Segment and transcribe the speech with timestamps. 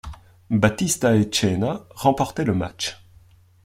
[0.49, 3.05] Batista et Cena remportaient le match.